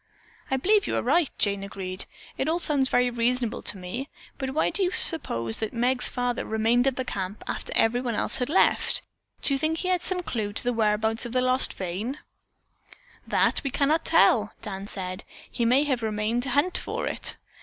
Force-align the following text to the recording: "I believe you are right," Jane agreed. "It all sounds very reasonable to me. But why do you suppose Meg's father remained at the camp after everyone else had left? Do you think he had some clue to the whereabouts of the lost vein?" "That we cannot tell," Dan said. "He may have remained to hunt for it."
"I 0.49 0.57
believe 0.57 0.87
you 0.87 0.95
are 0.95 1.01
right," 1.03 1.29
Jane 1.37 1.63
agreed. 1.63 2.05
"It 2.35 2.49
all 2.49 2.57
sounds 2.57 2.89
very 2.89 3.11
reasonable 3.11 3.61
to 3.61 3.77
me. 3.77 4.09
But 4.39 4.49
why 4.49 4.71
do 4.71 4.81
you 4.81 4.89
suppose 4.89 5.61
Meg's 5.73 6.09
father 6.09 6.43
remained 6.43 6.87
at 6.87 6.95
the 6.95 7.05
camp 7.05 7.43
after 7.45 7.71
everyone 7.75 8.15
else 8.15 8.39
had 8.39 8.49
left? 8.49 9.03
Do 9.43 9.53
you 9.53 9.59
think 9.59 9.77
he 9.77 9.89
had 9.89 10.01
some 10.01 10.23
clue 10.23 10.53
to 10.53 10.63
the 10.63 10.73
whereabouts 10.73 11.27
of 11.27 11.33
the 11.33 11.41
lost 11.43 11.75
vein?" 11.75 12.17
"That 13.27 13.61
we 13.63 13.69
cannot 13.69 14.03
tell," 14.03 14.55
Dan 14.63 14.87
said. 14.87 15.23
"He 15.51 15.65
may 15.65 15.83
have 15.83 16.01
remained 16.01 16.41
to 16.43 16.49
hunt 16.49 16.79
for 16.79 17.05
it." 17.05 17.37